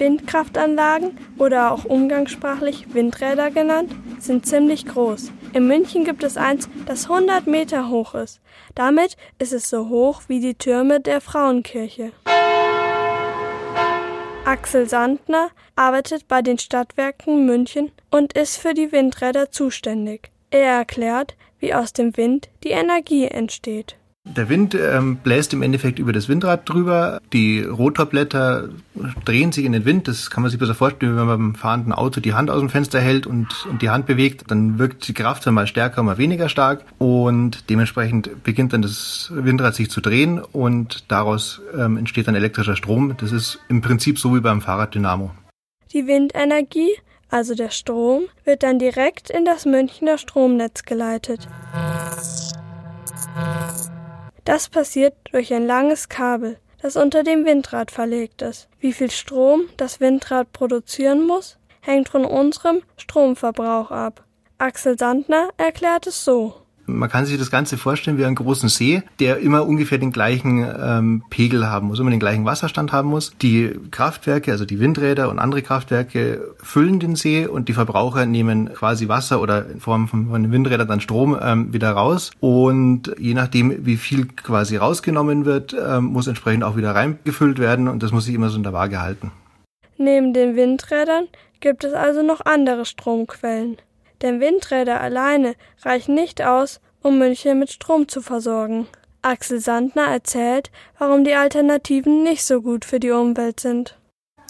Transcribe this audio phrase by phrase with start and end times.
[0.00, 5.30] Windkraftanlagen oder auch umgangssprachlich Windräder genannt, sind ziemlich groß.
[5.52, 8.40] In München gibt es eins, das 100 Meter hoch ist.
[8.74, 12.12] Damit ist es so hoch wie die Türme der Frauenkirche.
[14.44, 20.30] Axel Sandner arbeitet bei den Stadtwerken München und ist für die Windräder zuständig.
[20.50, 23.96] Er erklärt, wie aus dem Wind die Energie entsteht.
[24.24, 27.20] Der Wind ähm, bläst im Endeffekt über das Windrad drüber.
[27.32, 28.68] Die Rotorblätter
[29.24, 30.08] drehen sich in den Wind.
[30.08, 32.68] Das kann man sich besser vorstellen, wenn man beim fahrenden Auto die Hand aus dem
[32.68, 34.50] Fenster hält und, und die Hand bewegt.
[34.50, 36.84] Dann wirkt die Kraft dann mal stärker, mal weniger stark.
[36.98, 42.76] Und dementsprechend beginnt dann das Windrad sich zu drehen und daraus ähm, entsteht dann elektrischer
[42.76, 43.16] Strom.
[43.16, 45.30] Das ist im Prinzip so wie beim Fahrraddynamo.
[45.92, 46.92] Die Windenergie,
[47.28, 51.48] also der Strom, wird dann direkt in das Münchner Stromnetz geleitet.
[54.44, 58.68] Das passiert durch ein langes Kabel, das unter dem Windrad verlegt ist.
[58.78, 64.24] Wie viel Strom das Windrad produzieren muss, hängt von unserem Stromverbrauch ab.
[64.58, 66.59] Axel Sandner erklärt es so.
[66.96, 70.66] Man kann sich das Ganze vorstellen wie einen großen See, der immer ungefähr den gleichen
[70.80, 73.32] ähm, Pegel haben muss, immer den gleichen Wasserstand haben muss.
[73.42, 78.72] Die Kraftwerke, also die Windräder und andere Kraftwerke füllen den See und die Verbraucher nehmen
[78.74, 82.30] quasi Wasser oder in Form von, von den Windrädern dann Strom ähm, wieder raus.
[82.40, 87.88] Und je nachdem, wie viel quasi rausgenommen wird, ähm, muss entsprechend auch wieder reingefüllt werden
[87.88, 89.32] und das muss sich immer so in der Waage halten.
[89.96, 91.28] Neben den Windrädern
[91.60, 93.76] gibt es also noch andere Stromquellen
[94.22, 98.86] denn Windräder alleine reichen nicht aus, um München mit Strom zu versorgen.
[99.22, 103.99] Axel Sandner erzählt, warum die Alternativen nicht so gut für die Umwelt sind.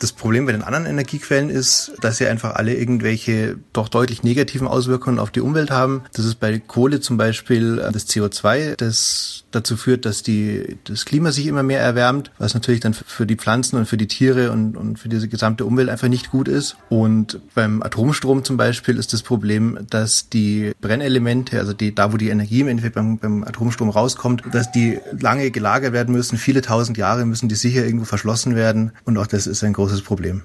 [0.00, 4.66] Das Problem bei den anderen Energiequellen ist, dass sie einfach alle irgendwelche doch deutlich negativen
[4.66, 6.02] Auswirkungen auf die Umwelt haben.
[6.14, 11.04] Das ist bei Kohle zum Beispiel äh, das CO2, das dazu führt, dass die, das
[11.04, 14.52] Klima sich immer mehr erwärmt, was natürlich dann für die Pflanzen und für die Tiere
[14.52, 16.76] und, und für diese gesamte Umwelt einfach nicht gut ist.
[16.88, 22.16] Und beim Atomstrom zum Beispiel ist das Problem, dass die Brennelemente, also die, da wo
[22.16, 26.62] die Energie im Endeffekt beim, beim Atomstrom rauskommt, dass die lange gelagert werden müssen, viele
[26.62, 28.92] tausend Jahre müssen die sicher irgendwo verschlossen werden.
[29.04, 30.42] Und auch das ist ein großes großes Problem.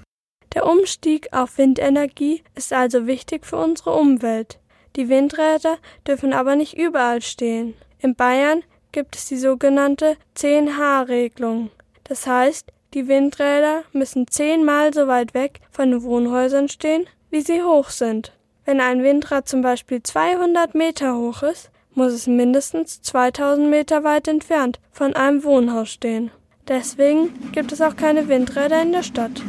[0.53, 4.59] Der Umstieg auf Windenergie ist also wichtig für unsere Umwelt.
[4.95, 7.75] Die Windräder dürfen aber nicht überall stehen.
[7.99, 11.69] In Bayern gibt es die sogenannte 10H-Regelung.
[12.05, 17.61] Das heißt, die Windräder müssen zehnmal so weit weg von den Wohnhäusern stehen, wie sie
[17.61, 18.31] hoch sind.
[18.63, 24.27] Wenn ein Windrad zum Beispiel 200 Meter hoch ist, muss es mindestens 2000 Meter weit
[24.27, 26.31] entfernt von einem Wohnhaus stehen.
[26.67, 29.43] Deswegen gibt es auch keine Windräder in der Stadt.